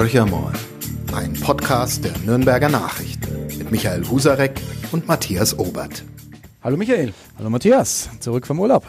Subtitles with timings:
[0.00, 0.26] Horcher
[1.12, 4.58] ein Podcast der Nürnberger Nachrichten mit Michael Husarek
[4.92, 6.04] und Matthias Obert.
[6.62, 7.12] Hallo Michael.
[7.36, 8.86] Hallo Matthias, zurück vom Urlaub.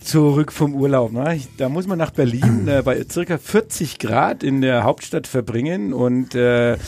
[0.00, 1.12] Zurück vom Urlaub.
[1.12, 1.40] Ne?
[1.56, 6.34] Da muss man nach Berlin äh, bei circa 40 Grad in der Hauptstadt verbringen und
[6.34, 6.78] äh,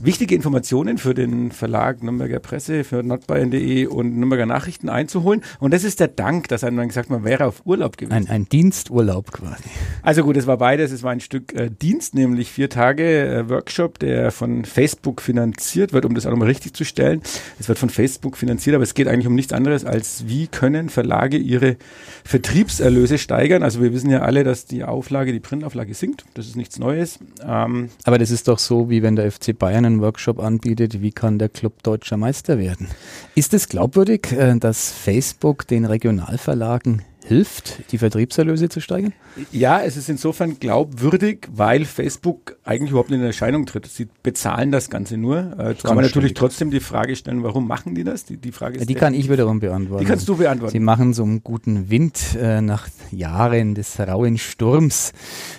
[0.00, 5.42] wichtige Informationen für den Verlag Nürnberger Presse, für nordbayern.de und Nürnberger Nachrichten einzuholen.
[5.58, 8.12] Und das ist der Dank, dass einem gesagt man wäre auf Urlaub gewesen.
[8.12, 9.64] Ein, ein Diensturlaub quasi.
[10.02, 10.92] Also gut, es war beides.
[10.92, 15.92] Es war ein Stück äh, Dienst, nämlich vier Tage äh, Workshop, der von Facebook finanziert
[15.92, 17.22] wird, um das auch nochmal richtig zu stellen.
[17.58, 20.90] Es wird von Facebook finanziert, aber es geht eigentlich um nichts anderes als, wie können
[20.90, 21.76] Verlage ihre
[22.24, 23.62] Vertriebserlöse steigern.
[23.62, 26.24] Also wir wissen ja alle, dass die Auflage, die Printauflage sinkt.
[26.34, 27.18] Das ist nichts Neues.
[27.42, 31.12] Ähm, aber das ist doch so, wie wenn der FC Bayern einen Workshop anbietet, wie
[31.12, 32.88] kann der Club deutscher Meister werden.
[33.34, 39.12] Ist es glaubwürdig, äh, dass Facebook den Regionalverlagen hilft, die Vertriebserlöse zu steigern?
[39.52, 43.86] Ja, es ist insofern glaubwürdig, weil Facebook eigentlich überhaupt nicht in Erscheinung tritt.
[43.86, 45.54] Sie bezahlen das Ganze nur.
[45.58, 48.24] Äh, jetzt kann man natürlich trotzdem die Frage stellen, warum machen die das?
[48.24, 48.80] Die, die Frage ist.
[48.80, 50.04] Ja, die kann ich wiederum beantworten.
[50.04, 50.72] Die kannst du beantworten.
[50.72, 55.12] Sie machen so einen guten Wind äh, nach Jahren des rauen Sturms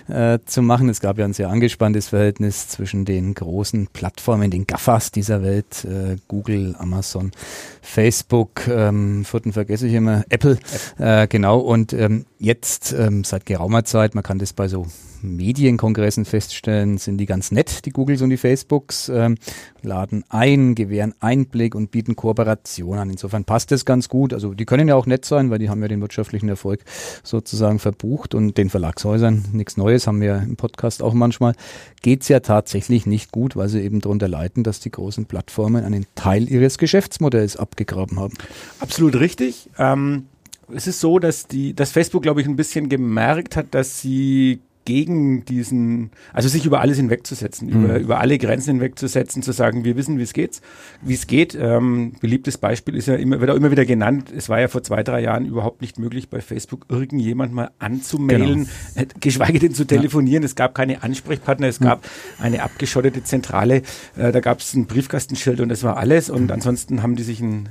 [0.08, 0.88] äh, zu machen.
[0.88, 5.84] Es gab ja ein sehr angespanntes Verhältnis zwischen den großen Plattformen, den GAFAs dieser Welt,
[5.84, 7.30] äh, Google, Amazon,
[7.80, 10.58] Facebook, ähm, vierten vergesse ich immer, Apple, Apple.
[10.98, 14.86] Äh, genau Genau, und ähm, jetzt ähm, seit geraumer Zeit, man kann das bei so
[15.22, 19.36] Medienkongressen feststellen, sind die ganz nett, die Googles und die Facebooks, ähm,
[19.82, 23.10] laden ein, gewähren Einblick und bieten Kooperation an.
[23.10, 24.32] Insofern passt das ganz gut.
[24.32, 26.84] Also die können ja auch nett sein, weil die haben ja den wirtschaftlichen Erfolg
[27.24, 31.54] sozusagen verbucht und den Verlagshäusern nichts Neues, haben wir im Podcast auch manchmal,
[32.02, 36.06] geht's ja tatsächlich nicht gut, weil sie eben darunter leiden, dass die großen Plattformen einen
[36.14, 38.34] Teil ihres Geschäftsmodells abgegraben haben.
[38.78, 39.68] Absolut richtig.
[39.76, 40.26] Ähm
[40.74, 44.60] es ist so, dass die, dass Facebook, glaube ich, ein bisschen gemerkt hat, dass sie
[44.88, 47.84] gegen diesen, also sich über alles hinwegzusetzen, mhm.
[47.84, 50.62] über, über alle Grenzen hinwegzusetzen, zu sagen, wir wissen, wie es geht,
[51.02, 51.54] wie es geht.
[51.60, 54.32] Ähm, beliebtes Beispiel ist ja immer, wird auch immer wieder genannt.
[54.34, 58.66] Es war ja vor zwei, drei Jahren überhaupt nicht möglich, bei Facebook irgendjemand mal anzumailen,
[58.94, 59.08] genau.
[59.20, 60.42] Geschweige denn zu telefonieren.
[60.42, 60.46] Ja.
[60.46, 62.44] Es gab keine Ansprechpartner, es gab mhm.
[62.44, 63.82] eine abgeschottete Zentrale,
[64.16, 66.30] äh, da gab es ein Briefkastenschild und das war alles.
[66.30, 66.52] Und mhm.
[66.52, 67.68] ansonsten haben die sich ein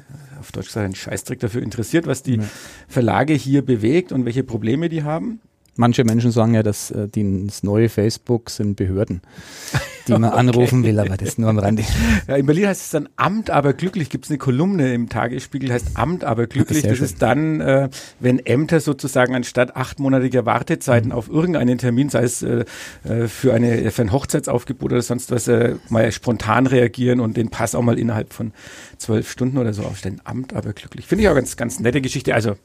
[0.47, 2.43] auf Deutsch gesagt, ein Scheißdreck dafür interessiert, was die ja.
[2.87, 5.41] Verlage hier bewegt und welche Probleme die haben.
[5.75, 9.21] Manche Menschen sagen ja, dass äh, die, das neue Facebook sind Behörden,
[10.07, 10.37] die man okay.
[10.37, 11.83] anrufen will, aber das nur am Rande.
[12.27, 14.09] Ja, in Berlin heißt es dann Amt, aber glücklich.
[14.09, 16.81] Gibt es eine Kolumne im Tagesspiegel, heißt Amt, aber glücklich.
[16.81, 17.05] Sehr das schön.
[17.05, 21.15] ist dann, äh, wenn Ämter sozusagen anstatt achtmonatiger Wartezeiten mhm.
[21.15, 22.65] auf irgendeinen Termin, sei es äh,
[23.03, 27.49] äh, für, eine, für ein Hochzeitsaufgebot oder sonst was, äh, mal spontan reagieren und den
[27.49, 28.53] Pass auch mal innerhalb von
[28.97, 30.21] zwölf Stunden oder so aufstellen.
[30.23, 31.05] Amt, aber glücklich.
[31.05, 32.33] Finde ich auch ganz, ganz nette Geschichte.
[32.33, 32.55] Also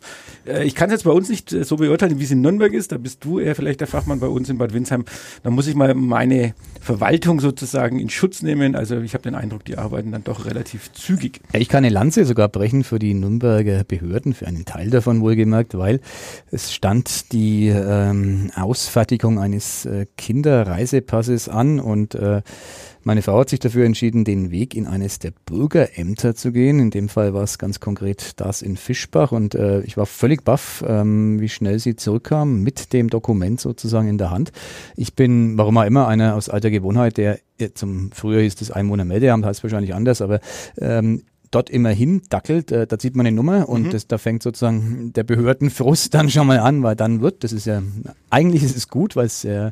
[0.47, 2.73] äh, ich kann es jetzt bei uns nicht äh, so beurteilen, wie es in Nürnberg
[2.73, 2.93] ist.
[2.93, 5.05] Da bist du eher vielleicht der Fachmann bei uns in Bad Windsheim.
[5.43, 8.75] Da muss ich mal meine Verwaltung sozusagen in Schutz nehmen.
[8.75, 11.41] Also ich habe den Eindruck, die arbeiten dann doch relativ zügig.
[11.53, 15.21] Ja, ich kann eine Lanze sogar brechen für die Nürnberger Behörden, für einen Teil davon
[15.21, 16.01] wohlgemerkt, weil
[16.51, 22.43] es stand die ähm, Ausfertigung eines äh, Kinderreisepasses an und äh,
[23.05, 26.79] meine Frau hat sich dafür entschieden, den Weg in eines der Bürgerämter zu gehen.
[26.79, 30.45] In dem Fall war es ganz konkret das in Fischbach und äh, ich war völlig
[30.45, 34.53] baff, ähm, wie schnell sie zurückkam mit dem Dokument sozusagen in der Hand.
[34.97, 37.39] Ich bin, warum auch immer, einer aus alter Gewohnheit, der
[37.75, 40.41] zum früher hieß das Einwohnermeldeamt, heißt wahrscheinlich anders, aber
[40.79, 43.91] ähm, dort immerhin dackelt, äh, da zieht man eine Nummer und mhm.
[43.91, 47.67] das, da fängt sozusagen der Behördenfrust dann schon mal an, weil dann wird, das ist
[47.67, 47.83] ja,
[48.31, 49.71] eigentlich ist es gut, weil es äh,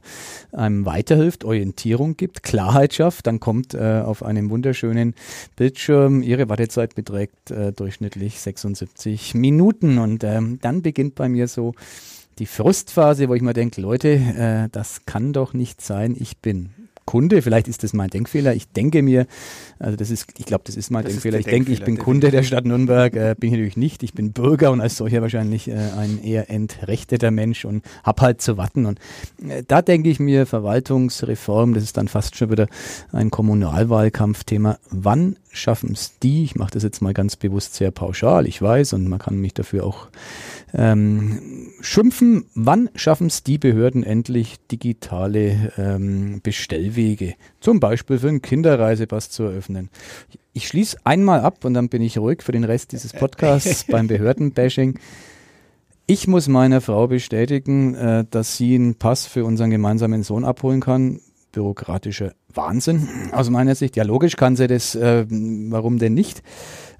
[0.52, 5.14] einem weiterhilft, Orientierung gibt, Klarheit schafft, dann kommt äh, auf einem wunderschönen
[5.56, 11.74] Bildschirm, ihre Wartezeit beträgt äh, durchschnittlich 76 Minuten und ähm, dann beginnt bei mir so
[12.38, 16.70] die Frustphase, wo ich mir denke, Leute, äh, das kann doch nicht sein, ich bin
[17.10, 18.54] Kunde, vielleicht ist das mein Denkfehler.
[18.54, 19.26] Ich denke mir,
[19.80, 21.40] also das ist, ich glaube, das ist mein das Denkfehler.
[21.40, 24.04] Ich denke, ich bin Kunde der Stadt Nürnberg, äh, bin ich natürlich nicht.
[24.04, 28.40] Ich bin Bürger und als solcher wahrscheinlich äh, ein eher entrechteter Mensch und hab halt
[28.40, 28.86] zu warten.
[28.86, 29.00] Und
[29.44, 32.68] äh, da denke ich mir, Verwaltungsreform, das ist dann fast schon wieder
[33.10, 34.78] ein Kommunalwahlkampfthema.
[34.92, 36.44] Wann schaffen es die?
[36.44, 39.54] Ich mache das jetzt mal ganz bewusst sehr pauschal, ich weiß, und man kann mich
[39.54, 40.08] dafür auch
[40.72, 42.46] ähm, schimpfen.
[42.54, 49.44] Wann schaffen es die Behörden endlich digitale ähm, Bestellwege, zum Beispiel für einen Kinderreisepass zu
[49.44, 49.90] eröffnen?
[50.52, 54.06] Ich schließe einmal ab und dann bin ich ruhig für den Rest dieses Podcasts beim
[54.06, 54.98] Behördenbashing.
[56.06, 60.80] Ich muss meiner Frau bestätigen, äh, dass sie einen Pass für unseren gemeinsamen Sohn abholen
[60.80, 61.20] kann.
[61.52, 63.96] Bürokratischer Wahnsinn aus meiner Sicht.
[63.96, 64.94] Ja, logisch kann sie das.
[64.94, 66.42] Äh, warum denn nicht?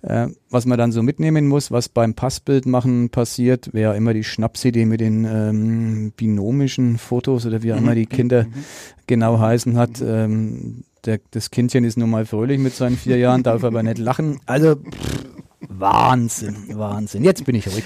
[0.03, 4.25] Äh, was man dann so mitnehmen muss, was beim Passbild machen passiert, wäre immer die
[4.25, 8.65] Schnapsidee mit den ähm, binomischen Fotos oder wie auch immer die Kinder mhm.
[9.07, 10.01] genau heißen hat.
[10.01, 13.99] Ähm, der, das Kindchen ist nun mal fröhlich mit seinen vier Jahren, darf aber nicht
[13.99, 14.41] lachen.
[14.47, 15.25] Also pff,
[15.69, 17.23] Wahnsinn, Wahnsinn.
[17.23, 17.85] Jetzt bin ich ruhig.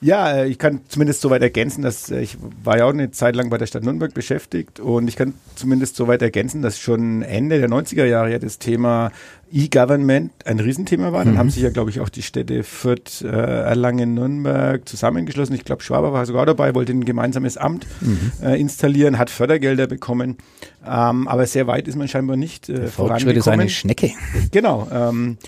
[0.00, 3.36] Ja, äh, ich kann zumindest soweit ergänzen, dass äh, ich war ja auch eine Zeit
[3.36, 7.58] lang bei der Stadt Nürnberg beschäftigt und ich kann zumindest soweit ergänzen, dass schon Ende
[7.58, 9.10] der 90er Jahre ja das Thema
[9.52, 11.24] E-Government ein Riesenthema war.
[11.24, 11.38] Dann mhm.
[11.38, 15.54] haben sich ja, glaube ich, auch die Städte Fürth, äh, Erlangen, Nürnberg zusammengeschlossen.
[15.54, 18.32] Ich glaube, Schwaber war sogar dabei, wollte ein gemeinsames Amt mhm.
[18.42, 20.36] äh, installieren, hat Fördergelder bekommen.
[20.84, 24.10] Ähm, aber sehr weit ist man scheinbar nicht äh, der Fortschritt ist eine Schnecke.
[24.50, 24.88] Genau.
[24.92, 25.38] Ähm,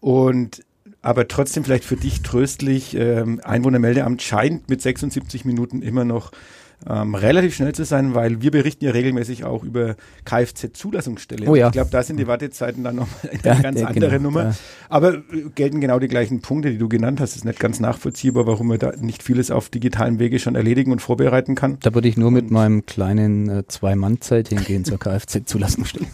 [0.00, 0.62] und
[1.06, 6.32] aber trotzdem vielleicht für dich tröstlich, ähm, Einwohnermeldeamt scheint mit 76 Minuten immer noch
[6.88, 11.48] ähm, relativ schnell zu sein, weil wir berichten ja regelmäßig auch über Kfz-Zulassungsstelle.
[11.48, 11.66] Oh ja.
[11.66, 14.44] Ich glaube, da sind die Wartezeiten dann nochmal eine ja, ganz andere genau, Nummer.
[14.44, 14.54] Ja.
[14.88, 15.22] Aber äh,
[15.54, 17.30] gelten genau die gleichen Punkte, die du genannt hast.
[17.30, 20.92] Es ist nicht ganz nachvollziehbar, warum man da nicht vieles auf digitalen Wege schon erledigen
[20.92, 21.78] und vorbereiten kann.
[21.80, 26.06] Da würde ich nur mit meinem kleinen äh, Zwei-Mann-Zeit hingehen zur Kfz-Zulassungsstelle.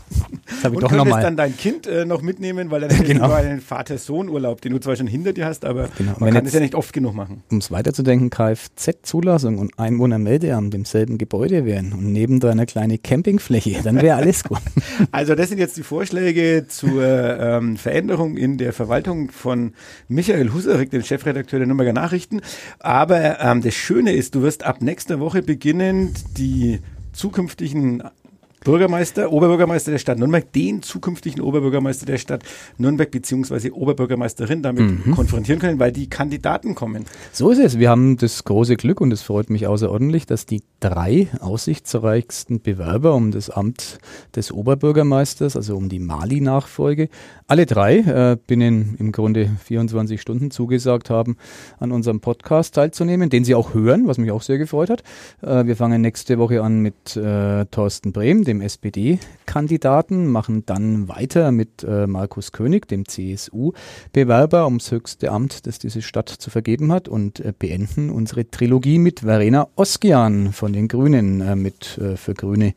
[0.47, 1.23] Das habe ich und doch nochmal.
[1.23, 3.29] dann dein Kind äh, noch mitnehmen, weil dann hättest genau.
[3.29, 6.15] du einen Vater-Sohn-Urlaub, den du zwar schon hinter dir hast, aber genau.
[6.19, 7.43] man kann es ja nicht oft genug machen.
[7.51, 12.99] Um es weiterzudenken, Kfz-Zulassung und Einwohnermeldeamt im selben Gebäude wären und neben da eine kleine
[12.99, 14.61] Campingfläche, dann wäre alles gut.
[15.11, 19.75] also das sind jetzt die Vorschläge zur ähm, Veränderung in der Verwaltung von
[20.09, 22.41] Michael Husarek, dem Chefredakteur der Nürnberger Nachrichten.
[22.79, 26.81] Aber ähm, das Schöne ist, du wirst ab nächster Woche beginnend die
[27.13, 28.03] zukünftigen
[28.65, 32.45] Bürgermeister, Oberbürgermeister der Stadt Nürnberg, den zukünftigen Oberbürgermeister der Stadt
[32.79, 35.15] Nürnberg beziehungsweise Oberbürgermeisterin damit mhm.
[35.15, 37.05] konfrontieren können, weil die Kandidaten kommen.
[37.33, 37.79] So ist es.
[37.79, 43.15] Wir haben das große Glück und es freut mich außerordentlich, dass die drei aussichtsreichsten Bewerber
[43.15, 43.99] um das Amt
[44.37, 47.09] des Oberbürgermeisters, also um die Mali-Nachfolge,
[47.47, 51.37] alle drei äh, binnen im Grunde 24 Stunden zugesagt haben,
[51.79, 55.03] an unserem Podcast teilzunehmen, den sie auch hören, was mich auch sehr gefreut hat.
[55.43, 61.53] Äh, wir fangen nächste Woche an mit äh, Thorsten Brehm, dem SPD-Kandidaten, machen dann weiter
[61.53, 67.09] mit äh, Markus König, dem CSU-Bewerber ums höchste Amt, das diese Stadt zu vergeben hat
[67.09, 72.75] und äh, beenden unsere Trilogie mit Verena Oskian von den Grünen, äh, mit für Grüne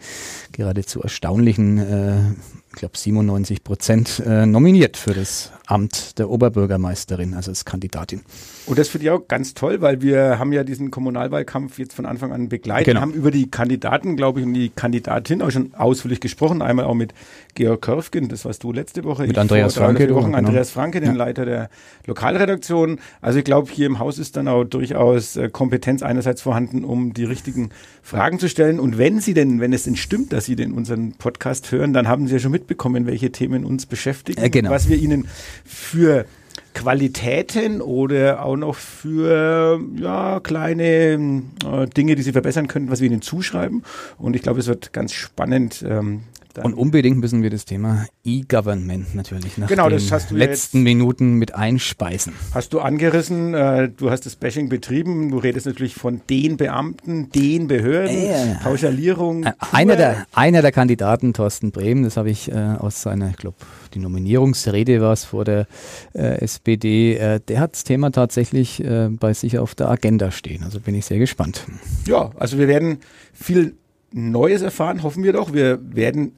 [0.52, 2.36] geradezu erstaunlichen
[2.76, 8.22] ich glaube 97 Prozent äh, nominiert für das Amt der Oberbürgermeisterin, also als Kandidatin.
[8.68, 12.06] Und das finde ich auch ganz toll, weil wir haben ja diesen Kommunalwahlkampf jetzt von
[12.06, 13.02] Anfang an begleitet, genau.
[13.02, 16.62] haben über die Kandidaten, glaube ich, und die Kandidatin auch schon ausführlich gesprochen.
[16.62, 17.14] Einmal auch mit
[17.56, 19.26] Georg Körfgen, das warst du letzte Woche.
[19.26, 20.14] Mit Andreas Franke.
[20.14, 20.38] Wochen, genau.
[20.38, 21.16] Andreas Franke, den ja.
[21.16, 21.70] Leiter der
[22.06, 23.00] Lokalredaktion.
[23.22, 27.14] Also ich glaube, hier im Haus ist dann auch durchaus äh, Kompetenz einerseits vorhanden, um
[27.14, 27.70] die richtigen
[28.04, 28.80] Fragen zu stellen.
[28.80, 32.08] Und wenn Sie denn, wenn es denn stimmt, dass Sie denn unseren Podcast hören, dann
[32.08, 34.72] haben Sie ja schon mitbekommen, welche Themen uns beschäftigen, äh, genau.
[34.72, 35.28] was wir Ihnen
[35.64, 36.26] für
[36.74, 43.10] Qualitäten oder auch noch für ja, kleine äh, Dinge, die sie verbessern könnten, was wir
[43.10, 43.84] ihnen zuschreiben.
[44.18, 46.24] Und ich glaube, es wird ganz spannend, ähm,
[46.58, 46.66] dann.
[46.66, 52.34] Und unbedingt müssen wir das Thema E-Government natürlich nach genau, den letzten Minuten mit einspeisen.
[52.54, 57.30] Hast du angerissen, äh, du hast das Bashing betrieben, du redest natürlich von den Beamten,
[57.32, 59.44] den Behörden, äh, Pauschalierung.
[59.44, 63.38] Äh, einer, der, einer der Kandidaten, Thorsten Brehm, das habe ich äh, aus seiner, ich
[63.38, 63.58] glaube,
[63.94, 65.68] die Nominierungsrede war es vor der
[66.14, 70.64] äh, SPD, äh, der hat das Thema tatsächlich bei sich auf der Agenda stehen.
[70.64, 71.66] Also bin ich sehr gespannt.
[72.06, 73.00] Ja, also wir werden
[73.34, 73.76] viel
[74.12, 75.54] Neues erfahren, hoffen wir doch.
[75.54, 76.34] Wir werden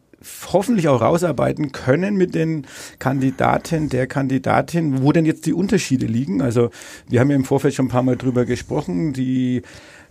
[0.52, 2.66] hoffentlich auch rausarbeiten können mit den
[3.00, 6.42] Kandidaten, der Kandidatin, wo denn jetzt die Unterschiede liegen.
[6.42, 6.72] Also
[7.08, 9.14] wir haben ja im Vorfeld schon ein paar Mal drüber gesprochen.
[9.14, 9.62] Die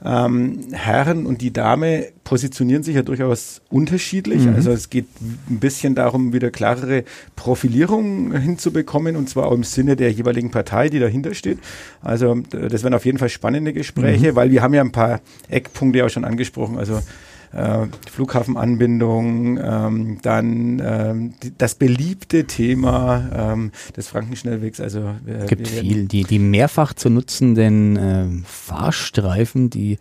[0.04, 4.44] ähm, Herren und die Dame positionieren sich ja durchaus unterschiedlich.
[4.44, 4.54] Mhm.
[4.54, 9.96] Also es geht ein bisschen darum, wieder klarere Profilierung hinzubekommen und zwar auch im Sinne
[9.96, 11.58] der jeweiligen Partei, die dahinter steht.
[12.02, 14.36] Also das werden auf jeden Fall spannende Gespräche, mhm.
[14.36, 16.78] weil wir haben ja ein paar Eckpunkte auch schon angesprochen.
[16.78, 17.00] Also
[17.52, 24.80] äh, Flughafenanbindung, ähm, dann ähm, die, das beliebte Thema ähm, des Frankenschnellwegs.
[24.80, 26.06] Also äh, gibt viel.
[26.06, 29.98] Die, die mehrfach zu nutzenden äh, Fahrstreifen, die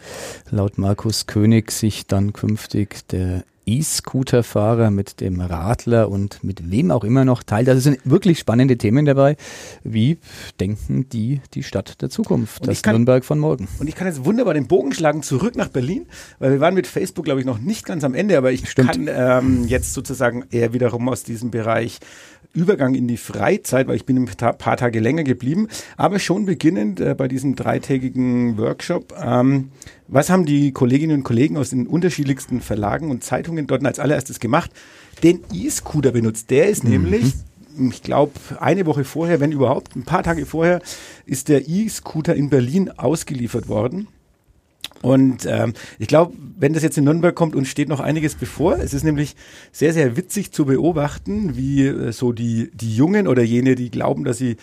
[0.50, 7.04] laut Markus König sich dann künftig der E-Scooter-Fahrer, mit dem Radler und mit wem auch
[7.04, 7.68] immer noch teilt.
[7.68, 9.38] Das sind wirklich spannende Themen dabei.
[9.84, 10.18] Wie
[10.60, 13.68] denken die die Stadt der Zukunft, und das kann, Nürnberg von morgen?
[13.80, 16.06] Und ich kann jetzt wunderbar den Bogen schlagen zurück nach Berlin,
[16.40, 18.92] weil wir waren mit Facebook, glaube ich, noch nicht ganz am Ende, aber ich Stimmt.
[18.92, 22.00] kann ähm, jetzt sozusagen eher wiederum aus diesem Bereich
[22.56, 27.00] Übergang in die Freizeit, weil ich bin ein paar Tage länger geblieben, aber schon beginnend
[27.00, 29.14] äh, bei diesem dreitägigen Workshop.
[29.22, 29.70] Ähm,
[30.08, 34.40] was haben die Kolleginnen und Kollegen aus den unterschiedlichsten Verlagen und Zeitungen dort als allererstes
[34.40, 34.72] gemacht?
[35.24, 36.50] Den E-Scooter benutzt.
[36.50, 36.92] Der ist mhm.
[36.92, 37.34] nämlich
[37.92, 40.82] ich glaube, eine Woche vorher, wenn überhaupt, ein paar Tage vorher,
[41.26, 44.08] ist der E-Scooter in Berlin ausgeliefert worden.
[45.02, 48.80] Und ähm, ich glaube, wenn das jetzt in Nürnberg kommt, uns steht noch einiges bevor.
[48.80, 49.36] Es ist nämlich
[49.72, 54.24] sehr, sehr witzig zu beobachten, wie äh, so die, die Jungen oder jene, die glauben,
[54.24, 54.58] dass sie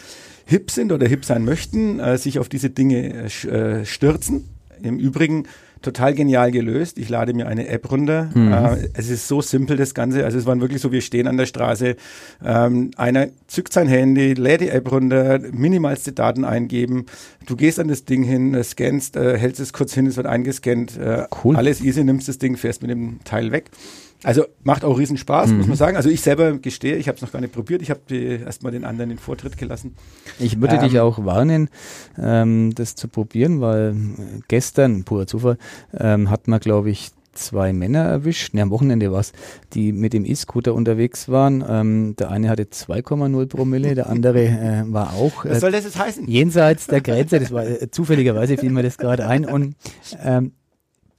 [0.46, 4.48] hip sind oder hip sein möchten, äh, sich auf diese Dinge äh, äh stürzen.
[4.82, 5.44] Im Übrigen
[5.82, 6.98] total genial gelöst.
[6.98, 8.30] Ich lade mir eine App runter.
[8.34, 8.52] Mhm.
[8.52, 10.24] Äh, es ist so simpel, das Ganze.
[10.24, 11.96] Also es waren wirklich so, wir stehen an der Straße.
[12.44, 17.06] Ähm, einer zückt sein Handy, lädt die App runter, minimalste Daten eingeben.
[17.46, 20.26] Du gehst an das Ding hin, äh, scannst, äh, hältst es kurz hin, es wird
[20.26, 20.96] eingescannt.
[20.96, 21.56] Äh, cool.
[21.56, 23.70] Alles easy, nimmst das Ding, fährst mit dem Teil weg.
[24.24, 25.58] Also macht auch riesen Spaß, mhm.
[25.58, 25.96] muss man sagen.
[25.96, 27.82] Also ich selber gestehe, ich habe es noch gar nicht probiert.
[27.82, 29.96] Ich habe erstmal den anderen den Vortritt gelassen.
[30.38, 31.68] Ich würde ähm, dich auch warnen,
[32.18, 33.96] ähm, das zu probieren, weil
[34.48, 35.58] gestern, purer Zufall,
[35.98, 39.24] ähm, hat man, glaube ich, zwei Männer erwischt, ne, am Wochenende war
[39.72, 41.64] die mit dem E-Scooter unterwegs waren.
[41.66, 45.44] Ähm, der eine hatte 2,0 Promille, der andere äh, war auch.
[45.44, 46.28] Äh, Was soll das jetzt heißen?
[46.28, 49.44] Jenseits der Grenze, das war äh, zufälligerweise fiel mir das gerade ein.
[49.44, 49.76] Und
[50.22, 50.52] ähm,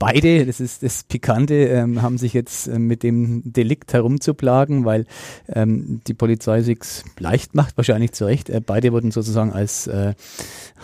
[0.03, 5.05] beide, das ist das Pikante, ähm, haben sich jetzt äh, mit dem Delikt herumzuplagen, weil
[5.47, 6.79] ähm, die Polizei sich
[7.19, 8.49] leicht macht, wahrscheinlich zu Recht.
[8.49, 10.13] Äh, beide wurden sozusagen als äh,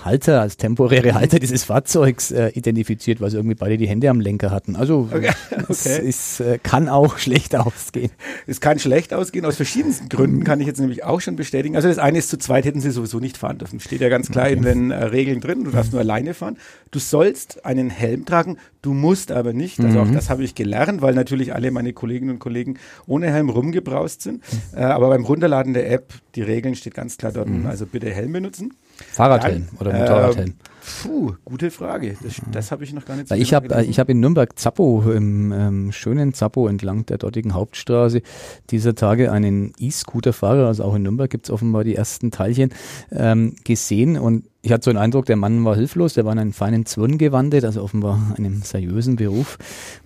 [0.05, 4.21] Halter, als temporäre Halter dieses Fahrzeugs äh, identifiziert, weil sie irgendwie beide die Hände am
[4.21, 4.77] Lenker hatten.
[4.77, 5.31] Also okay.
[5.67, 8.11] es ist, äh, kann auch schlecht ausgehen.
[8.47, 11.75] Es kann schlecht ausgehen, aus verschiedensten Gründen kann ich jetzt nämlich auch schon bestätigen.
[11.75, 13.81] Also das eine ist, zu zweit hätten sie sowieso nicht fahren dürfen.
[13.81, 14.53] Steht ja ganz klar okay.
[14.53, 16.57] in den äh, Regeln drin, du darfst nur alleine fahren.
[16.91, 19.79] Du sollst einen Helm tragen, du musst aber nicht.
[19.79, 20.09] Also mhm.
[20.09, 24.21] auch das habe ich gelernt, weil natürlich alle meine Kolleginnen und Kollegen ohne Helm rumgebraust
[24.21, 24.41] sind.
[24.51, 24.77] Mhm.
[24.77, 27.65] Äh, aber beim Runterladen der App, die Regeln steht ganz klar dort, mhm.
[27.65, 28.73] also bitte Helm benutzen.
[29.11, 30.49] Fahrradhelm Dann, oder Motorradhelm?
[30.49, 30.69] Äh,
[31.03, 32.15] Puh, gute Frage.
[32.21, 34.57] Das, das habe ich noch gar nicht so Ich habe äh, ich hab in Nürnberg
[34.57, 38.21] Zappo, im ähm, schönen Zappo entlang der dortigen Hauptstraße,
[38.69, 42.71] dieser Tage einen E-Scooter-Fahrer, also auch in Nürnberg gibt es offenbar die ersten Teilchen,
[43.11, 46.39] ähm, gesehen und ich hatte so den Eindruck, der Mann war hilflos, der war in
[46.39, 49.57] einen feinen Zwirn gewandet, also offenbar einem seriösen Beruf,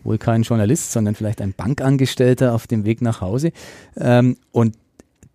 [0.03, 3.51] wohl kein Journalist, sondern vielleicht ein Bankangestellter auf dem Weg nach Hause.
[3.97, 4.75] Ähm, und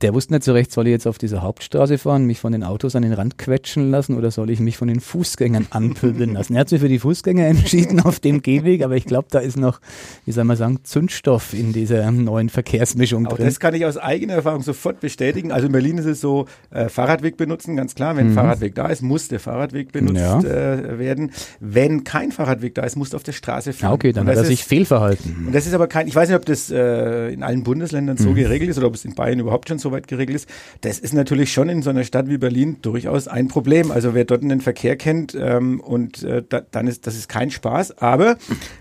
[0.01, 2.63] der wusste nicht so recht, soll ich jetzt auf dieser Hauptstraße fahren, mich von den
[2.63, 6.55] Autos an den Rand quetschen lassen oder soll ich mich von den Fußgängern anpöbeln lassen?
[6.55, 9.57] Er hat sich für die Fußgänger entschieden auf dem Gehweg, aber ich glaube, da ist
[9.57, 9.81] noch,
[10.25, 13.47] wie soll man sagen, Zündstoff in dieser neuen Verkehrsmischung Auch drin.
[13.47, 15.51] Das kann ich aus eigener Erfahrung sofort bestätigen.
[15.51, 18.17] Also in Berlin ist es so, äh, Fahrradweg benutzen, ganz klar.
[18.17, 18.35] Wenn mhm.
[18.35, 20.39] Fahrradweg da ist, muss der Fahrradweg benutzt ja.
[20.41, 21.33] äh, werden.
[21.59, 23.91] Wenn kein Fahrradweg da ist, muss auf der Straße fahren.
[23.91, 25.47] Ja, okay, dann hat er sich fehlverhalten.
[25.47, 28.31] Und das ist aber kein, ich weiß nicht, ob das äh, in allen Bundesländern so
[28.31, 28.37] mhm.
[28.37, 30.49] geregelt ist oder ob es in Bayern überhaupt schon so weit geregelt ist.
[30.81, 33.91] Das ist natürlich schon in so einer Stadt wie Berlin durchaus ein Problem.
[33.91, 37.51] Also wer dort den Verkehr kennt ähm, und äh, da, dann ist das ist kein
[37.51, 37.99] Spaß.
[37.99, 38.37] Aber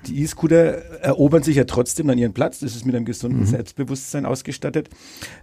[0.08, 2.60] die E-Scooter erobern sich ja trotzdem dann ihren Platz.
[2.60, 3.46] Das ist mit einem gesunden mhm.
[3.46, 4.90] Selbstbewusstsein ausgestattet.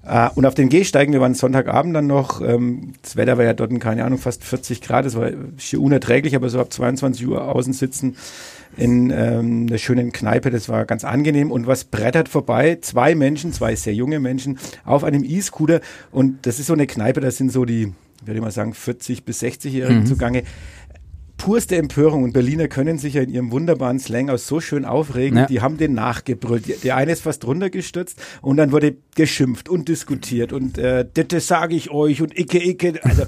[0.04, 2.40] Äh, und auf den Gehsteigen, wir waren Sonntagabend dann noch.
[2.40, 5.04] Ähm, das Wetter war ja dort, keine Ahnung, fast 40 Grad.
[5.04, 8.16] Das war schier unerträglich, aber so ab 22 Uhr außen sitzen
[8.76, 10.50] in ähm, einer schönen Kneipe.
[10.50, 11.50] Das war ganz angenehm.
[11.50, 12.78] Und was brettert vorbei?
[12.81, 15.81] Zwei Menschen, zwei sehr junge Menschen auf einem E-Scooter.
[16.11, 17.93] Und das ist so eine Kneipe, da sind so die,
[18.25, 20.07] würde ich mal sagen, 40 bis 60-Jährigen mhm.
[20.07, 20.45] zugange
[21.37, 25.40] purste Empörung und Berliner können sich ja in ihrem wunderbaren Slang aus so schön aufregen.
[25.40, 25.47] Ja.
[25.47, 26.85] Die haben den nachgebrüllt.
[26.85, 31.75] Der eine ist fast runtergestürzt und dann wurde geschimpft und diskutiert und äh, das sage
[31.75, 33.00] ich euch und icke, icke.
[33.02, 33.25] Also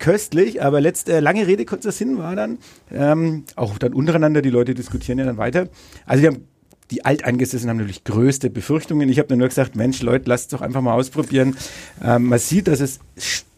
[0.00, 2.58] köstlich, aber letzte äh, lange Rede, kurzer Sinn war dann,
[2.90, 5.68] ähm, auch dann untereinander, die Leute diskutieren ja dann weiter.
[6.06, 6.48] Also wir haben
[6.90, 9.08] die Alteingesessenen haben natürlich größte Befürchtungen.
[9.08, 11.56] Ich habe nur gesagt, Mensch, Leute, lasst es doch einfach mal ausprobieren.
[12.02, 12.98] Ähm, man sieht, dass es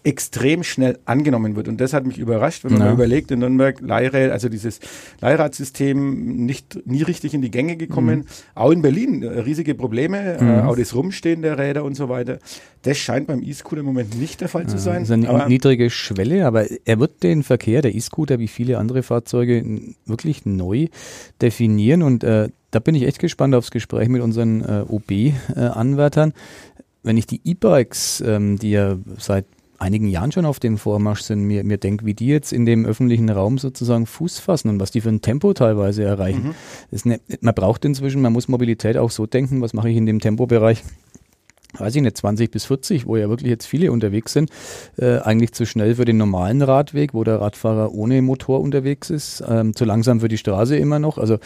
[0.04, 1.68] extrem schnell angenommen wird.
[1.68, 2.87] Und das hat mich überrascht, wenn man ja.
[2.87, 4.80] mal überlegt, in Nürnberg Leihrad, also dieses
[5.21, 8.21] Leihradsystem nicht nie richtig in die Gänge gekommen.
[8.21, 8.25] Mhm.
[8.54, 10.50] Auch in Berlin äh, riesige Probleme, äh, mhm.
[10.50, 12.38] äh, auch das Rumstehen der Räder und so weiter.
[12.82, 15.00] Das scheint beim E-Scooter im Moment nicht der Fall zu sein.
[15.00, 18.78] Das ist eine aber, niedrige Schwelle, aber er wird den Verkehr, der E-Scooter, wie viele
[18.78, 19.64] andere Fahrzeuge,
[20.04, 20.88] wirklich neu
[21.40, 26.30] definieren und äh, da bin ich echt gespannt aufs Gespräch mit unseren äh, OB-Anwärtern.
[26.30, 29.44] Äh, Wenn ich die E-Bikes, ähm, die ja seit
[29.82, 32.86] einigen Jahren schon auf dem Vormarsch sind, mir, mir denke, wie die jetzt in dem
[32.86, 36.54] öffentlichen Raum sozusagen Fuß fassen und was die für ein Tempo teilweise erreichen.
[36.90, 37.10] Mhm.
[37.10, 40.20] Ne, man braucht inzwischen, man muss Mobilität auch so denken, was mache ich in dem
[40.20, 40.82] Tempobereich
[41.78, 44.50] weiß ich nicht, 20 bis 40, wo ja wirklich jetzt viele unterwegs sind,
[44.98, 49.42] äh, eigentlich zu schnell für den normalen Radweg, wo der Radfahrer ohne Motor unterwegs ist,
[49.48, 51.18] ähm, zu langsam für die Straße immer noch.
[51.18, 51.38] Also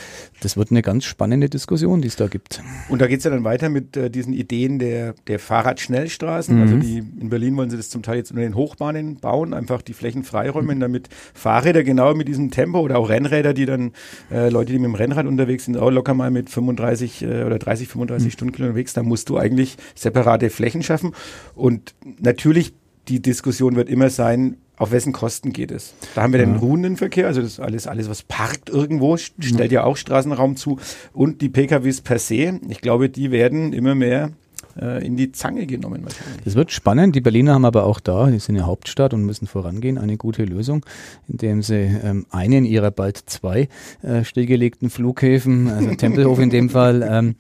[0.43, 2.63] das wird eine ganz spannende Diskussion, die es da gibt.
[2.89, 6.61] Und da geht es ja dann weiter mit äh, diesen Ideen der, der Fahrradschnellstraßen.
[6.61, 6.83] Also mhm.
[6.83, 9.83] Also die, in Berlin wollen sie das zum Teil jetzt unter den Hochbahnen bauen, einfach
[9.83, 10.81] die Flächen freiräumen, mhm.
[10.81, 13.93] damit Fahrräder genau mit diesem Tempo oder auch Rennräder, die dann
[14.31, 17.59] äh, Leute, die mit dem Rennrad unterwegs sind, auch locker mal mit 35 äh, oder
[17.59, 18.31] 30, 35 mhm.
[18.31, 21.13] Stundenkilometern unterwegs, da musst du eigentlich, selbst separate Flächen schaffen.
[21.55, 22.73] Und natürlich,
[23.09, 25.95] die Diskussion wird immer sein, auf wessen Kosten geht es?
[26.15, 29.85] Da haben wir den ruhenden Verkehr, also das alles, alles, was parkt irgendwo, stellt ja
[29.85, 30.79] auch Straßenraum zu.
[31.15, 34.33] Und die PKWs per se, ich glaube, die werden immer mehr
[34.81, 36.05] äh, in die Zange genommen.
[36.45, 37.15] Es wird spannend.
[37.17, 40.45] Die Berliner haben aber auch da, die sind ja Hauptstadt und müssen vorangehen, eine gute
[40.45, 40.85] Lösung,
[41.29, 43.69] indem sie ähm, einen ihrer bald zwei
[44.03, 47.37] äh, stillgelegten Flughäfen, also Tempelhof in dem Fall, ähm,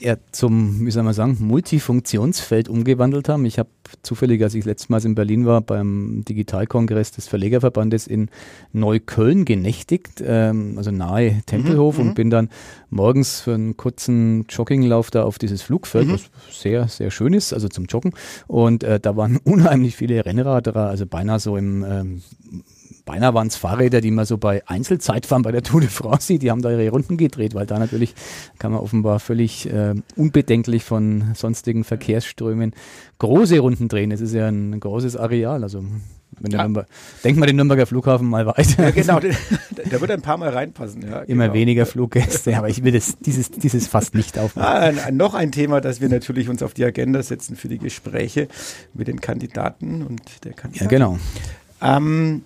[0.00, 3.44] ja, zum, wie soll man sagen, Multifunktionsfeld umgewandelt haben.
[3.44, 3.70] Ich habe
[4.02, 8.28] zufällig, als ich letztes Mal in Berlin war, beim Digitalkongress des Verlegerverbandes in
[8.72, 12.14] Neukölln genächtigt, ähm, also nahe Tempelhof mhm, und mhm.
[12.14, 12.48] bin dann
[12.90, 16.12] morgens für einen kurzen Jogginglauf da auf dieses Flugfeld, mhm.
[16.12, 18.12] was sehr, sehr schön ist, also zum Joggen.
[18.46, 22.22] Und äh, da waren unheimlich viele Rennradler, also beinahe so im ähm,
[23.08, 26.42] beinahe waren es Fahrräder, die man so bei Einzelzeitfahren bei der Tour de France sieht,
[26.42, 28.14] die haben da ihre Runden gedreht, weil da natürlich
[28.58, 32.74] kann man offenbar völlig äh, unbedenklich von sonstigen Verkehrsströmen
[33.18, 34.10] große Runden drehen.
[34.10, 35.82] Es ist ja ein großes Areal, also
[36.40, 36.86] wenn der Nürnberg,
[37.24, 38.84] denk mal den Nürnberger Flughafen mal weiter.
[38.84, 39.34] Ja, genau, der,
[40.00, 41.02] wird ein paar Mal reinpassen.
[41.02, 41.54] Ja, Immer genau.
[41.54, 44.98] weniger Fluggäste, aber ich will das, dieses, dieses fast nicht aufmachen.
[44.98, 48.48] Ah, noch ein Thema, das wir natürlich uns auf die Agenda setzen für die Gespräche
[48.94, 50.90] mit den Kandidaten und der Kandidatin.
[50.90, 51.18] Ja, genau.
[51.80, 52.42] Ähm,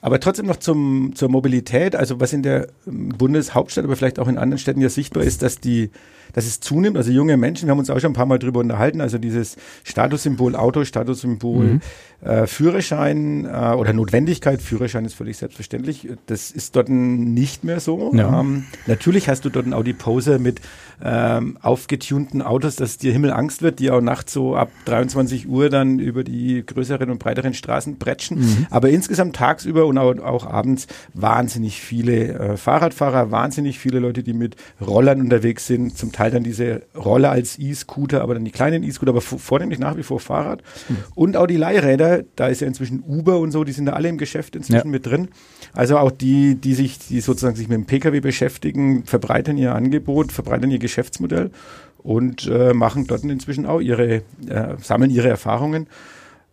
[0.00, 4.28] aber trotzdem noch zum, zur Mobilität, also was in der ähm, Bundeshauptstadt, aber vielleicht auch
[4.28, 5.90] in anderen Städten ja sichtbar ist, dass die
[6.32, 6.96] dass es zunimmt.
[6.96, 9.56] Also junge Menschen, wir haben uns auch schon ein paar Mal drüber unterhalten, also dieses
[9.84, 11.80] Statussymbol Auto, Statussymbol mhm.
[12.20, 16.08] äh, Führerschein äh, oder Notwendigkeit, Führerschein ist völlig selbstverständlich.
[16.26, 18.12] Das ist dort nicht mehr so.
[18.14, 18.40] Ja.
[18.40, 20.60] Ähm, natürlich hast du dort auch die Pose mit
[21.02, 25.98] ähm, aufgetunten Autos, dass dir Himmelangst wird, die auch nachts so ab 23 Uhr dann
[25.98, 28.40] über die größeren und breiteren Straßen bretschen.
[28.40, 28.66] Mhm.
[28.70, 34.32] Aber insgesamt tagsüber und auch, auch abends wahnsinnig viele äh, Fahrradfahrer, wahnsinnig viele Leute, die
[34.32, 38.82] mit Rollern unterwegs sind, zum Teil dann diese Rolle als E-Scooter, aber dann die kleinen
[38.82, 40.62] E-Scooter, aber vornehmlich nach wie vor Fahrrad.
[40.88, 40.96] Mhm.
[41.14, 44.08] Und auch die Leihräder, da ist ja inzwischen Uber und so, die sind da alle
[44.08, 44.92] im Geschäft inzwischen ja.
[44.92, 45.28] mit drin.
[45.72, 50.32] Also auch die, die sich, die sozusagen sich mit dem Pkw beschäftigen, verbreitern ihr Angebot,
[50.32, 51.50] verbreitern ihr Geschäftsmodell
[51.98, 55.86] und äh, machen dort inzwischen auch ihre, äh, sammeln ihre Erfahrungen.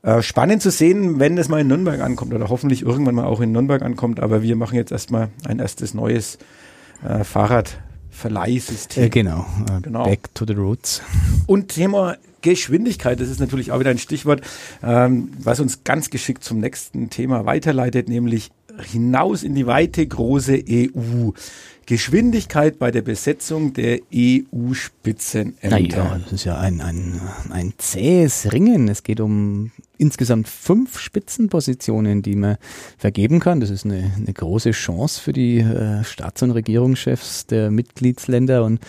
[0.05, 3.41] Äh, spannend zu sehen, wenn es mal in Nürnberg ankommt oder hoffentlich irgendwann mal auch
[3.41, 6.37] in Nürnberg ankommt, aber wir machen jetzt erstmal ein erstes neues
[7.03, 7.79] äh, Fahrrad
[8.15, 9.03] Verleihsystem.
[9.03, 9.45] Äh, genau.
[9.69, 10.03] Uh, genau.
[10.03, 11.01] Back to the roots.
[11.47, 14.41] Und Thema Geschwindigkeit, das ist natürlich auch wieder ein Stichwort,
[14.81, 18.51] ähm, was uns ganz geschickt zum nächsten Thema weiterleitet, nämlich
[18.91, 21.31] hinaus in die weite große EU.
[21.85, 25.69] Geschwindigkeit bei der Besetzung der EU-Spitzenämter.
[25.69, 27.21] Naja, das ist ja ein, ein,
[27.51, 28.87] ein zähes Ringen.
[28.87, 32.57] Es geht um insgesamt fünf Spitzenpositionen, die man
[32.97, 33.59] vergeben kann.
[33.59, 38.63] Das ist eine, eine große Chance für die äh, Staats- und Regierungschefs der Mitgliedsländer.
[38.63, 38.79] Und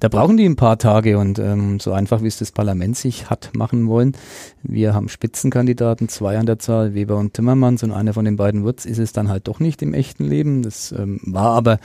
[0.00, 1.18] da brauchen die ein paar Tage.
[1.18, 4.16] Und ähm, so einfach, wie es das Parlament sich hat machen wollen.
[4.62, 7.82] Wir haben Spitzenkandidaten, zwei an der Zahl, Weber und Timmermans.
[7.82, 10.62] Und einer von den beiden wird's, ist es dann halt doch nicht im echten Leben.
[10.62, 11.78] Das ähm, war aber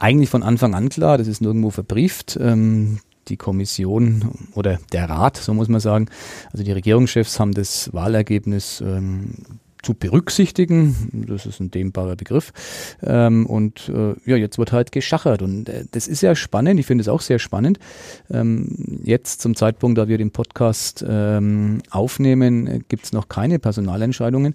[0.00, 2.36] eigentlich von Anfang an klar, das ist nirgendwo verbrieft.
[2.40, 6.06] Ähm, die Kommission oder der Rat, so muss man sagen,
[6.52, 9.34] also die Regierungschefs haben das Wahlergebnis ähm,
[9.82, 11.26] zu berücksichtigen.
[11.28, 12.52] Das ist ein dehnbarer Begriff.
[13.02, 15.42] Ähm, und äh, ja, jetzt wird halt geschachert.
[15.42, 16.80] Und äh, das ist ja spannend.
[16.80, 17.78] Ich finde es auch sehr spannend.
[18.30, 23.58] Ähm, jetzt zum Zeitpunkt, da wir den Podcast ähm, aufnehmen, äh, gibt es noch keine
[23.58, 24.54] Personalentscheidungen.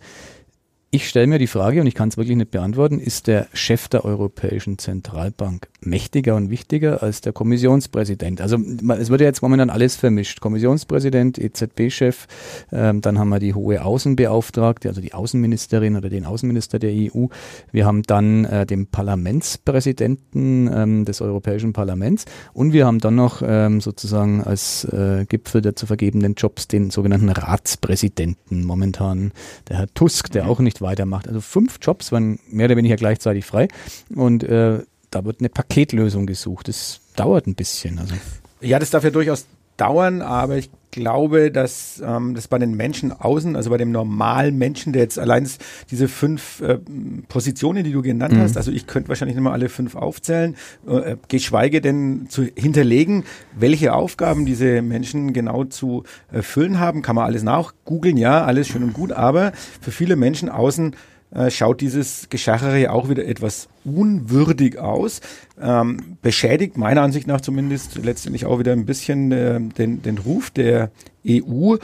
[0.95, 3.89] Ich stelle mir die Frage, und ich kann es wirklich nicht beantworten, ist der Chef
[3.89, 8.39] der Europäischen Zentralbank mächtiger und wichtiger als der Kommissionspräsident?
[8.39, 8.58] Also
[8.97, 10.39] es wird ja jetzt momentan alles vermischt.
[10.39, 12.27] Kommissionspräsident, EZB-Chef,
[12.71, 17.25] ähm, dann haben wir die hohe Außenbeauftragte, also die Außenministerin oder den Außenminister der EU.
[17.73, 23.41] Wir haben dann äh, den Parlamentspräsidenten ähm, des Europäischen Parlaments und wir haben dann noch
[23.45, 29.34] ähm, sozusagen als äh, Gipfel der zu vergebenden Jobs den sogenannten Ratspräsidenten momentan,
[29.67, 31.28] der Herr Tusk, der auch nicht weitermacht.
[31.28, 33.67] Also fünf Jobs waren mehr oder weniger gleichzeitig frei
[34.15, 34.80] und äh,
[35.12, 36.67] da wird eine Paketlösung gesucht.
[36.67, 38.00] Das dauert ein bisschen.
[38.00, 38.15] Also.
[38.62, 39.45] Ja, das darf ja durchaus
[39.78, 44.58] dauern, aber ich glaube, dass ähm, das bei den Menschen außen, also bei dem normalen
[44.58, 45.48] Menschen, der jetzt allein
[45.92, 46.80] diese fünf äh,
[47.28, 48.40] Positionen, die du genannt mhm.
[48.40, 50.56] hast, also ich könnte wahrscheinlich nicht mal alle fünf aufzählen,
[50.88, 57.26] äh, geschweige denn zu hinterlegen, welche Aufgaben diese Menschen genau zu erfüllen haben, kann man
[57.26, 60.96] alles nachgoogeln, ja, alles schön und gut, aber für viele Menschen außen
[61.32, 65.21] äh, schaut dieses Geschachere auch wieder etwas unwürdig aus.
[65.62, 70.50] Ähm, beschädigt meiner Ansicht nach zumindest letztendlich auch wieder ein bisschen äh, den, den Ruf
[70.50, 70.91] der
[71.28, 71.76] EU.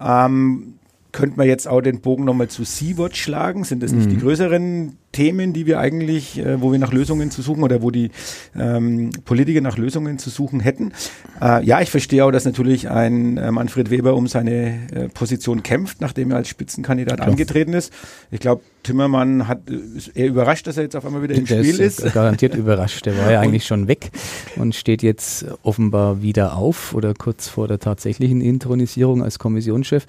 [0.00, 0.74] Ähm,
[1.16, 3.64] könnte man jetzt auch den Bogen nochmal zu Sea-Watch schlagen.
[3.64, 4.10] Sind das nicht mhm.
[4.10, 7.90] die größeren Themen, die wir eigentlich, äh, wo wir nach Lösungen zu suchen oder wo
[7.90, 8.10] die
[8.54, 10.92] ähm, Politiker nach Lösungen zu suchen hätten?
[11.40, 15.62] Äh, ja, ich verstehe auch, dass natürlich ein äh, Manfred Weber um seine äh, Position
[15.62, 17.28] kämpft, nachdem er als Spitzenkandidat Klar.
[17.28, 17.94] angetreten ist.
[18.30, 21.64] Ich glaube, Timmermann hat ist eher überrascht, dass er jetzt auf einmal wieder im der
[21.64, 22.00] Spiel ist.
[22.00, 22.12] ist.
[22.14, 23.06] Garantiert überrascht.
[23.06, 24.10] Der war ja eigentlich schon weg
[24.56, 30.04] und steht jetzt offenbar wieder auf oder kurz vor der tatsächlichen Intronisierung als Kommissionschef.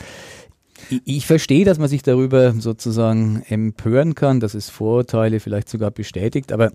[1.06, 6.52] Ich verstehe, dass man sich darüber sozusagen empören kann, dass es Vorurteile vielleicht sogar bestätigt,
[6.52, 6.72] aber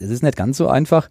[0.00, 1.08] das ist nicht ganz so einfach.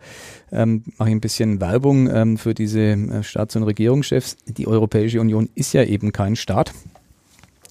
[0.52, 4.38] Ähm, mache ich ein bisschen Werbung ähm, für diese äh, Staats- und Regierungschefs.
[4.46, 6.74] Die Europäische Union ist ja eben kein Staat.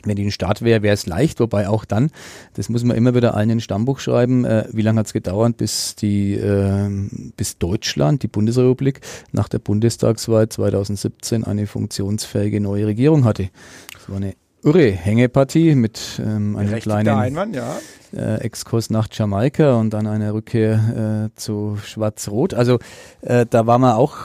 [0.06, 2.10] Wenn die ein Staat wäre, wäre es leicht, wobei auch dann,
[2.54, 5.56] das muss man immer wieder allen in Stammbuch schreiben, äh, wie lange hat es gedauert,
[5.56, 6.88] bis die, äh,
[7.36, 9.00] bis Deutschland, die Bundesrepublik,
[9.32, 13.50] nach der Bundestagswahl 2017 eine funktionsfähige neue Regierung hatte.
[13.92, 14.34] Das war eine
[14.66, 17.76] irre Hängepartie mit ähm, einem kleinen Einwand, ja.
[18.16, 22.52] äh, Exkurs nach Jamaika und dann einer Rückkehr äh, zu Schwarz-Rot.
[22.52, 22.78] Also
[23.20, 24.16] äh, da war man auch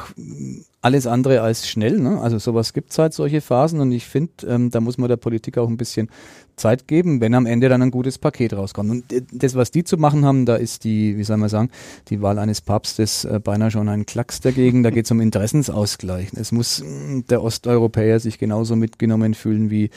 [0.81, 1.99] alles andere als schnell.
[1.99, 2.19] Ne?
[2.19, 3.79] Also sowas gibt es halt, solche Phasen.
[3.79, 6.09] Und ich finde, ähm, da muss man der Politik auch ein bisschen
[6.55, 8.89] Zeit geben, wenn am Ende dann ein gutes Paket rauskommt.
[8.91, 11.69] Und das, was die zu machen haben, da ist die, wie soll man sagen,
[12.09, 14.83] die Wahl eines Papstes äh, beinahe schon ein Klacks dagegen.
[14.83, 16.29] Da geht es um Interessensausgleich.
[16.35, 19.89] Es muss mm, der Osteuropäer sich genauso mitgenommen fühlen wie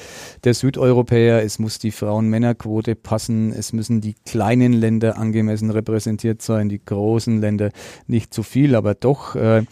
[0.45, 1.43] der Südeuropäer.
[1.43, 3.53] Es muss die Frauen-Männer-Quote passen.
[3.53, 7.71] Es müssen die kleinen Länder angemessen repräsentiert sein, die großen Länder
[8.07, 9.37] nicht zu viel, aber doch.
[9.37, 9.65] Äh,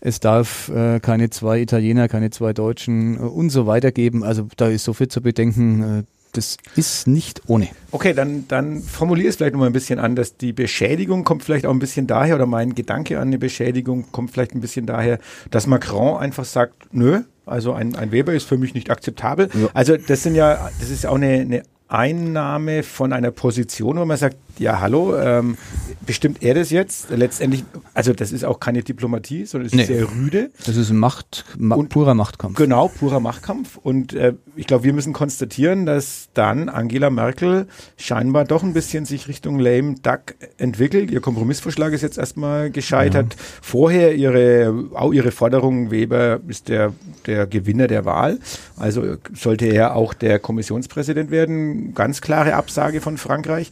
[0.00, 4.24] es darf äh, keine zwei Italiener, keine zwei Deutschen äh, und so weiter geben.
[4.24, 5.82] Also da ist so viel zu bedenken.
[5.82, 7.68] Äh, das ist nicht ohne.
[7.90, 10.36] Okay, dann, dann formuliere es vielleicht noch mal ein bisschen anders.
[10.36, 14.30] Die Beschädigung kommt vielleicht auch ein bisschen daher, oder mein Gedanke an eine Beschädigung kommt
[14.30, 15.18] vielleicht ein bisschen daher,
[15.50, 19.50] dass Macron einfach sagt, nö, also ein, ein Weber ist für mich nicht akzeptabel.
[19.54, 19.68] Ja.
[19.74, 24.16] Also das sind ja, das ist auch eine, eine Einnahme von einer Position, wo man
[24.16, 25.56] sagt, ja, hallo, ähm,
[26.04, 27.08] bestimmt er das jetzt?
[27.08, 29.86] Letztendlich, also das ist auch keine Diplomatie, sondern es ist nee.
[29.86, 30.50] sehr rüde.
[30.66, 32.58] Das ist ein Macht, ma und, purer Machtkampf.
[32.58, 33.78] Genau, purer Machtkampf.
[33.78, 39.06] Und äh, ich glaube, wir müssen konstatieren, dass dann Angela Merkel scheinbar doch ein bisschen
[39.06, 41.10] sich Richtung lame duck entwickelt.
[41.10, 43.34] Ihr Kompromissvorschlag ist jetzt erstmal gescheitert.
[43.34, 43.40] Ja.
[43.62, 46.92] Vorher ihre, auch ihre Forderung, Weber ist der,
[47.24, 48.38] der Gewinner der Wahl.
[48.76, 51.94] Also sollte er auch der Kommissionspräsident werden.
[51.94, 53.70] Ganz klare Absage von Frankreich.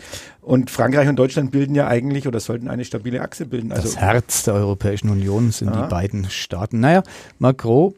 [0.49, 3.71] Und Frankreich und Deutschland bilden ja eigentlich oder sollten eine stabile Achse bilden.
[3.71, 5.83] Also das Herz der Europäischen Union sind ah.
[5.83, 6.81] die beiden Staaten.
[6.81, 7.03] Naja,
[7.39, 7.93] Macron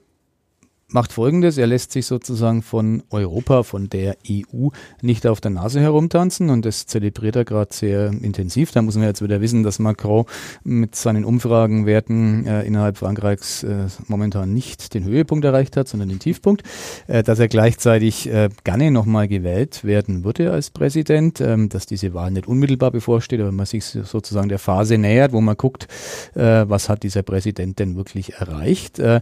[0.93, 4.69] macht Folgendes, er lässt sich sozusagen von Europa, von der EU
[5.03, 8.73] nicht auf der Nase herumtanzen und das zelebriert er gerade sehr intensiv.
[8.73, 10.25] Da muss man jetzt wieder wissen, dass Macron
[10.65, 16.19] mit seinen Umfragenwerten äh, innerhalb Frankreichs äh, momentan nicht den Höhepunkt erreicht hat, sondern den
[16.19, 16.63] Tiefpunkt.
[17.07, 22.15] Äh, dass er gleichzeitig äh, gerne nochmal gewählt werden würde als Präsident, ähm, dass diese
[22.15, 25.87] Wahl nicht unmittelbar bevorsteht, aber man sich sozusagen der Phase nähert, wo man guckt,
[26.35, 28.99] äh, was hat dieser Präsident denn wirklich erreicht.
[28.99, 29.21] Äh,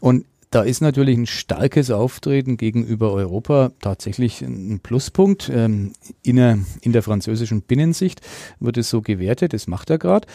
[0.00, 5.48] und da ist natürlich ein starkes Auftreten gegenüber Europa tatsächlich ein Pluspunkt.
[5.48, 8.20] Ähm, in, der, in der französischen Binnensicht
[8.58, 10.26] wird es so gewertet, das macht er gerade.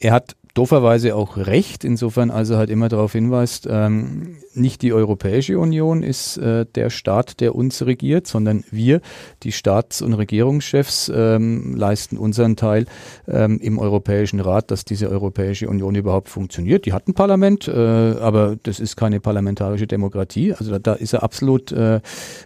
[0.00, 5.58] Er hat dooferweise auch recht, insofern also halt immer darauf hinweist, ähm, nicht die Europäische
[5.58, 9.00] Union ist äh, der Staat, der uns regiert, sondern wir,
[9.42, 12.86] die Staats- und Regierungschefs, ähm, leisten unseren Teil
[13.28, 16.86] ähm, im Europäischen Rat, dass diese Europäische Union überhaupt funktioniert.
[16.86, 20.52] Die hat ein Parlament, äh, aber das ist keine parlamentarische Demokratie.
[20.52, 22.00] Also da, da ist er absolut äh,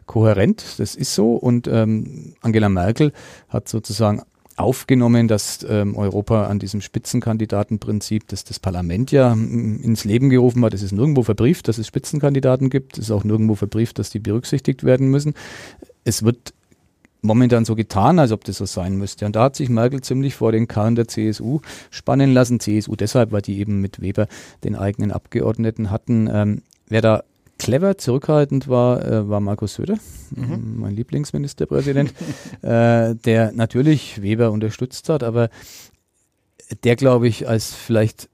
[0.06, 1.34] kohärent, das ist so.
[1.34, 3.12] Und ähm, Angela Merkel
[3.48, 4.22] hat sozusagen
[4.56, 10.74] aufgenommen, dass ähm, Europa an diesem Spitzenkandidatenprinzip, das das Parlament ja ins Leben gerufen hat,
[10.74, 14.20] es ist nirgendwo verbrieft, dass es Spitzenkandidaten gibt, es ist auch nirgendwo verbrieft, dass die
[14.20, 15.34] berücksichtigt werden müssen.
[16.04, 16.54] Es wird
[17.24, 19.26] momentan so getan, als ob das so sein müsste.
[19.26, 22.60] Und da hat sich Merkel ziemlich vor den Karren der CSU spannen lassen.
[22.60, 24.28] CSU deshalb, weil die eben mit Weber
[24.62, 26.28] den eigenen Abgeordneten hatten.
[26.30, 27.24] Ähm, wer da
[27.64, 29.96] clever, zurückhaltend war, äh, war Markus Söder,
[30.30, 30.80] mhm.
[30.80, 32.12] mein Lieblingsministerpräsident,
[32.62, 35.48] äh, der natürlich Weber unterstützt hat, aber
[36.84, 38.28] der, glaube ich, als vielleicht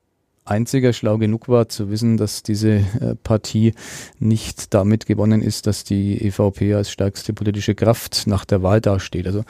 [0.51, 3.75] einziger schlau genug war zu wissen, dass diese äh, Partie
[4.19, 9.27] nicht damit gewonnen ist, dass die EVP als stärkste politische Kraft nach der Wahl dasteht.
[9.27, 9.45] Also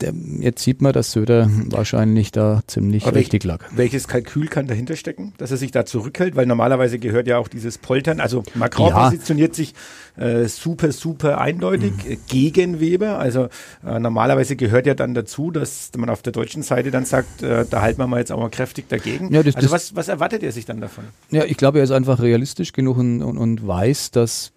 [0.00, 3.64] der, jetzt sieht man, dass Söder wahrscheinlich da ziemlich Aber richtig lag.
[3.74, 6.36] Welches Kalkül kann dahinter stecken, dass er sich da zurückhält?
[6.36, 9.04] Weil normalerweise gehört ja auch dieses Poltern, also Macron ja.
[9.04, 9.74] positioniert sich
[10.16, 12.18] äh, super, super eindeutig mhm.
[12.28, 13.18] gegen Weber.
[13.18, 13.48] Also
[13.84, 17.64] äh, normalerweise gehört ja dann dazu, dass man auf der deutschen Seite dann sagt, äh,
[17.68, 19.32] da halten wir mal jetzt auch mal kräftig dagegen.
[19.32, 21.04] Ja, das, also was, was erwartet er sich dann davon?
[21.30, 24.52] Ja, ich glaube, er ist einfach realistisch genug und, und, und weiß, dass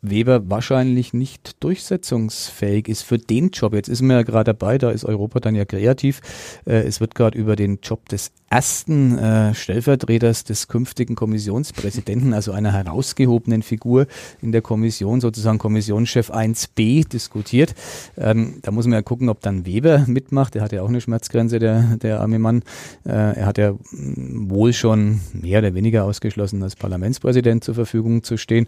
[0.00, 3.74] Weber wahrscheinlich nicht durchsetzungsfähig ist für den Job.
[3.74, 6.20] Jetzt ist man ja gerade dabei, da ist Europa dann ja kreativ.
[6.66, 12.52] Äh, es wird gerade über den Job des ersten äh, Stellvertreters des künftigen Kommissionspräsidenten, also
[12.52, 14.06] einer herausgehobenen Figur
[14.40, 17.74] in der Kommission, sozusagen Kommissionschef 1b, diskutiert.
[18.16, 20.56] Ähm, da muss man ja gucken, ob dann Weber mitmacht.
[20.56, 22.62] Er hat ja auch eine Schmerzgrenze, der, der arme Mann.
[23.04, 28.22] Äh, er hat ja mm, wohl schon mehr oder weniger ausgeschlossen, als Parlamentspräsident zur Verfügung
[28.22, 28.66] zu stehen.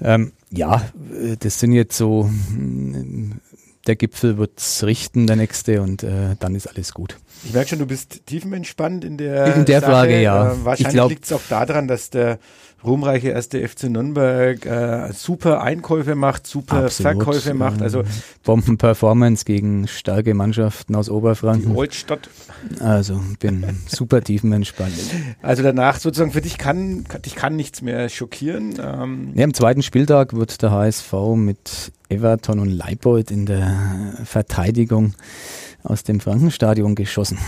[0.00, 3.40] Ähm, ja, äh, das sind jetzt so, mm,
[3.86, 7.18] der Gipfel wird's richten, der nächste, und äh, dann ist alles gut.
[7.44, 9.92] Ich merke schon, du bist tiefenentspannt in der In der Sache.
[9.92, 10.52] Frage, ja.
[10.52, 12.38] Äh, wahrscheinlich liegt es auch daran, dass der
[12.84, 17.12] ruhmreiche erste FC Nürnberg äh, super Einkäufe macht, super Absolut.
[17.12, 17.82] Verkäufe macht.
[17.82, 18.02] Also
[18.44, 21.72] Bombenperformance gegen starke Mannschaften aus Oberfranken.
[21.72, 22.28] Die Oldstadt.
[22.80, 24.94] Also bin super tiefenentspannt.
[25.42, 28.74] Also danach sozusagen für dich kann, dich kann nichts mehr schockieren.
[28.82, 35.14] Ähm ja, am zweiten Spieltag wird der HSV mit Everton und Leibold in der Verteidigung
[35.82, 37.38] aus dem Frankenstadion geschossen.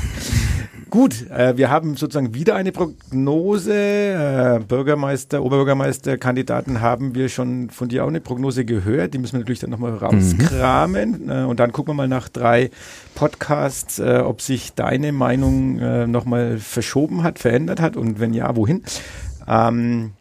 [0.90, 3.74] Gut, äh, wir haben sozusagen wieder eine Prognose.
[3.74, 9.14] Äh, Bürgermeister, Oberbürgermeisterkandidaten haben wir schon von dir auch eine Prognose gehört.
[9.14, 11.24] Die müssen wir natürlich dann nochmal rauskramen.
[11.24, 11.30] Mhm.
[11.30, 12.70] Äh, und dann gucken wir mal nach drei
[13.14, 18.54] Podcasts, äh, ob sich deine Meinung äh, nochmal verschoben hat, verändert hat und wenn ja,
[18.56, 18.82] wohin.
[19.46, 20.12] Ähm,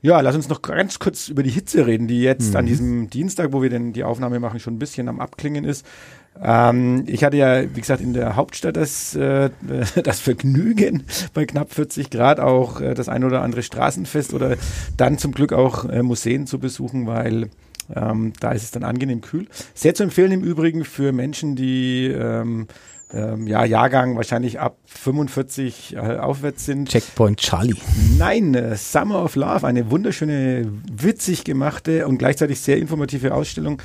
[0.00, 2.56] ja, lass uns noch ganz kurz über die Hitze reden, die jetzt mhm.
[2.56, 5.84] an diesem Dienstag, wo wir denn die Aufnahme machen, schon ein bisschen am Abklingen ist.
[6.42, 9.50] Ähm, ich hatte ja, wie gesagt, in der Hauptstadt das, äh,
[10.02, 14.56] das Vergnügen, bei knapp 40 Grad auch äh, das ein oder andere Straßenfest oder
[14.96, 17.50] dann zum Glück auch äh, Museen zu besuchen, weil
[17.94, 19.46] ähm, da ist es dann angenehm kühl.
[19.74, 22.68] Sehr zu empfehlen im Übrigen für Menschen, die ähm,
[23.12, 26.90] ähm, ja, Jahrgang wahrscheinlich ab 45 äh, aufwärts sind.
[26.90, 27.76] Checkpoint Charlie.
[28.18, 33.80] Nein, äh, Summer of Love, eine wunderschöne, witzig gemachte und gleichzeitig sehr informative Ausstellung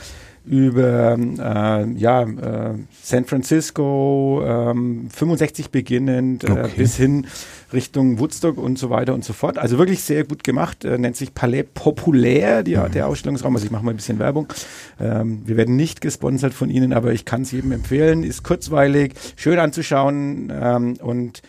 [0.45, 6.71] über äh, ja, äh, San Francisco, ähm, 65 beginnend äh, okay.
[6.75, 7.27] bis hin
[7.71, 9.58] Richtung Woodstock und so weiter und so fort.
[9.58, 12.91] Also wirklich sehr gut gemacht, äh, nennt sich Palais Populär, die, mhm.
[12.91, 13.56] der Ausstellungsraum.
[13.56, 14.51] Also ich mache mal ein bisschen Werbung.
[14.99, 18.23] Ähm, wir werden nicht gesponsert von Ihnen, aber ich kann es jedem empfehlen.
[18.23, 21.41] Ist kurzweilig, schön anzuschauen ähm, und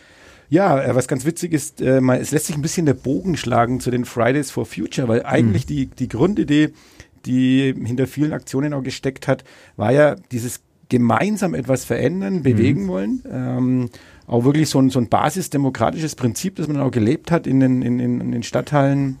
[0.49, 3.35] ja, äh, was ganz witzig ist, äh, man, es lässt sich ein bisschen der Bogen
[3.35, 5.67] schlagen zu den Fridays for Future, weil eigentlich mhm.
[5.67, 6.71] die, die Grundidee
[7.25, 9.43] die hinter vielen Aktionen auch gesteckt hat,
[9.75, 12.87] war ja dieses gemeinsam etwas verändern, bewegen mhm.
[12.87, 13.23] wollen.
[13.29, 13.89] Ähm,
[14.27, 17.81] auch wirklich so ein, so ein basisdemokratisches Prinzip, das man auch gelebt hat in den,
[17.81, 19.19] in, in, in den Stadtteilen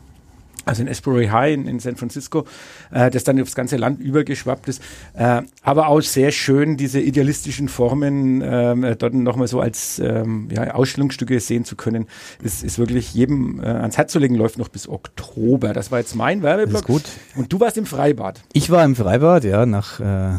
[0.65, 2.45] also in Asbury High in, in San Francisco,
[2.91, 4.81] äh, das dann aufs ganze Land übergeschwappt ist.
[5.13, 10.73] Äh, aber auch sehr schön, diese idealistischen Formen äh, dort nochmal so als ähm, ja,
[10.73, 12.07] Ausstellungsstücke sehen zu können.
[12.43, 15.73] Das ist wirklich jedem äh, ans Herz zu legen, läuft noch bis Oktober.
[15.73, 16.85] Das war jetzt mein Werbeblock.
[16.85, 17.03] gut.
[17.35, 18.41] Und du warst im Freibad.
[18.53, 20.37] Ich war im Freibad, ja, nach äh,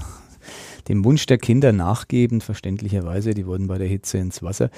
[0.89, 3.35] dem Wunsch der Kinder nachgebend, verständlicherweise.
[3.35, 4.71] Die wurden bei der Hitze ins Wasser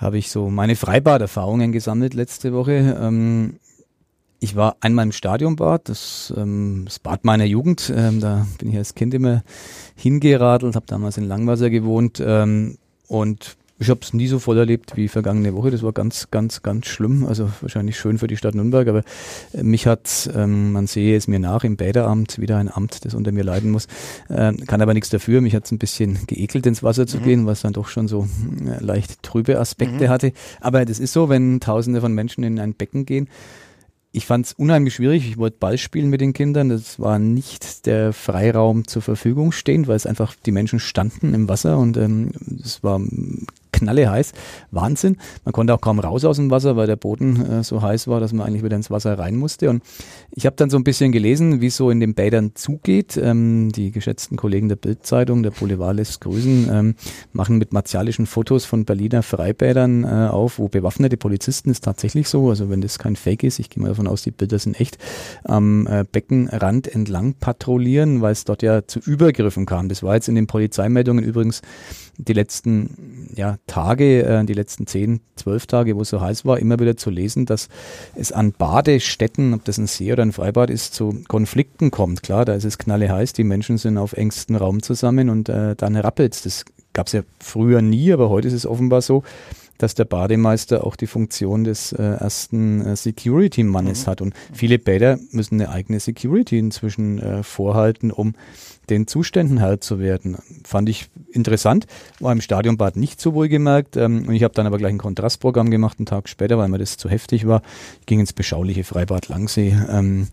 [0.00, 2.96] habe ich so meine Freibaderfahrungen gesammelt letzte Woche.
[3.00, 3.60] Ähm,
[4.40, 7.92] ich war einmal im Stadionbad, das, ähm, das Bad meiner Jugend.
[7.94, 9.42] Ähm, da bin ich als Kind immer
[9.94, 14.96] hingeradelt, habe damals in Langwasser gewohnt ähm, und ich habe es nie so voll erlebt
[14.96, 15.70] wie vergangene Woche.
[15.70, 17.24] Das war ganz, ganz, ganz schlimm.
[17.24, 19.02] Also wahrscheinlich schön für die Stadt Nürnberg, aber
[19.52, 23.14] äh, mich hat, ähm, man sehe es mir nach, im Bäderamt, wieder ein Amt, das
[23.14, 23.86] unter mir leiden muss,
[24.28, 25.40] äh, kann aber nichts dafür.
[25.40, 27.22] Mich hat es ein bisschen geekelt, ins Wasser zu mhm.
[27.24, 28.28] gehen, was dann doch schon so
[28.66, 30.08] äh, leicht trübe Aspekte mhm.
[30.08, 30.32] hatte.
[30.60, 33.28] Aber das ist so, wenn Tausende von Menschen in ein Becken gehen,
[34.12, 35.28] ich fand es unheimlich schwierig.
[35.28, 36.68] Ich wollte Ball spielen mit den Kindern.
[36.68, 41.48] Das war nicht der Freiraum zur Verfügung stehend, weil es einfach die Menschen standen im
[41.48, 43.00] Wasser und ähm, es war
[43.80, 44.32] knalle heiß.
[44.70, 45.16] Wahnsinn.
[45.44, 48.20] Man konnte auch kaum raus aus dem Wasser, weil der Boden äh, so heiß war,
[48.20, 49.70] dass man eigentlich wieder ins Wasser rein musste.
[49.70, 49.82] Und
[50.30, 53.16] ich habe dann so ein bisschen gelesen, wie es so in den Bädern zugeht.
[53.16, 56.94] Ähm, die geschätzten Kollegen der Bildzeitung, der Boulevard lässt grüßen, ähm,
[57.32, 62.50] machen mit martialischen Fotos von Berliner Freibädern äh, auf, wo bewaffnete Polizisten ist tatsächlich so.
[62.50, 64.98] Also wenn das kein Fake ist, ich gehe mal davon aus, die Bilder sind echt,
[65.44, 69.88] am äh, Beckenrand entlang patrouillieren, weil es dort ja zu Übergriffen kam.
[69.88, 71.62] Das war jetzt in den Polizeimeldungen übrigens
[72.24, 76.58] die letzten ja, Tage, äh, die letzten zehn, zwölf Tage, wo es so heiß war,
[76.58, 77.68] immer wieder zu lesen, dass
[78.14, 82.22] es an Badestätten, ob das ein See oder ein Freibad ist, zu Konflikten kommt.
[82.22, 85.74] Klar, da ist es knalle heiß, die Menschen sind auf engstem Raum zusammen und äh,
[85.76, 86.42] dann rappelt es.
[86.42, 89.22] Das gab es ja früher nie, aber heute ist es offenbar so,
[89.80, 94.10] dass der Bademeister auch die Funktion des äh, ersten äh, Security-Mannes mhm.
[94.10, 94.20] hat.
[94.20, 98.34] Und viele Bäder müssen eine eigene Security inzwischen äh, vorhalten, um
[98.90, 100.36] den Zuständen Herr zu werden.
[100.64, 101.86] Fand ich interessant,
[102.18, 104.98] war im Stadionbad nicht so wohl gemerkt ähm, und ich habe dann aber gleich ein
[104.98, 107.62] Kontrastprogramm gemacht, einen Tag später, weil mir das zu heftig war.
[108.00, 109.76] Ich ging ins beschauliche Freibad Langsee.
[109.88, 110.28] Ähm,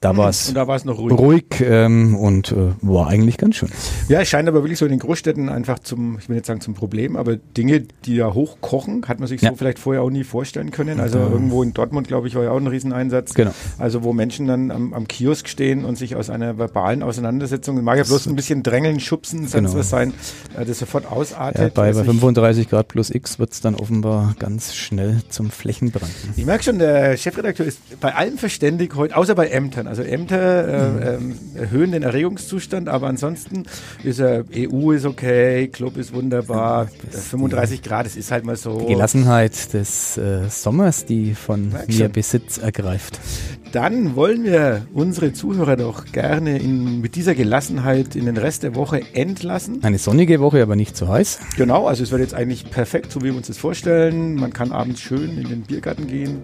[0.00, 1.18] Da war es Und da war es noch ruhig.
[1.18, 3.70] ruhig ähm, und äh, war eigentlich ganz schön.
[4.08, 6.60] Ja, es scheint aber wirklich so in den Großstädten einfach zum, ich will nicht sagen
[6.60, 9.50] zum Problem, aber Dinge, die da hochkochen, hat man sich Ja.
[9.50, 11.00] so vielleicht vorher auch nie vorstellen können.
[11.00, 13.34] Also irgendwo in Dortmund, glaube ich, war ja auch ein Rieseneinsatz.
[13.34, 13.52] Genau.
[13.78, 17.96] Also wo Menschen dann am, am Kiosk stehen und sich aus einer verbalen Auseinandersetzung, mag
[17.98, 19.78] ja bloß ein bisschen drängeln, schubsen, sonst Genau.
[19.78, 20.12] was sein,
[20.58, 21.60] äh, das sofort ausartet.
[21.62, 25.50] Ja, bei, bei ich- 35 Grad plus X wird es dann offenbar ganz schnell zum
[25.50, 26.10] Flächenbrand.
[26.36, 29.85] Ich merke schon, der Chefredakteur ist bei allem verständig heute, außer bei Ämtern.
[29.86, 33.64] Also Ämter äh, ähm, erhöhen den Erregungszustand, aber ansonsten
[34.02, 38.56] ist er, EU ist okay, Club ist wunderbar, äh, 35 Grad, es ist halt mal
[38.56, 38.80] so.
[38.80, 42.08] Die Gelassenheit des äh, Sommers, die von Merk mir.
[42.08, 43.20] Besitz ergreift.
[43.76, 48.74] Dann wollen wir unsere Zuhörer doch gerne in, mit dieser Gelassenheit in den Rest der
[48.74, 49.84] Woche entlassen.
[49.84, 51.40] Eine sonnige Woche, aber nicht zu heiß.
[51.58, 54.36] Genau, also es wird jetzt eigentlich perfekt, so wie wir uns das vorstellen.
[54.36, 56.38] Man kann abends schön in den Biergarten gehen.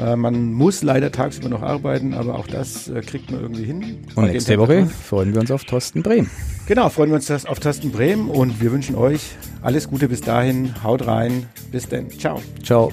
[0.00, 3.98] Äh, man muss leider tagsüber noch arbeiten, aber auch das äh, kriegt man irgendwie hin.
[4.14, 6.30] Und nächste Woche freuen wir uns auf Thorsten Brehm.
[6.68, 10.20] Genau, freuen wir uns das auf Tasten Bremen und wir wünschen euch alles Gute bis
[10.20, 10.80] dahin.
[10.84, 11.46] Haut rein.
[11.72, 12.08] Bis denn.
[12.08, 12.40] Ciao.
[12.62, 12.92] Ciao.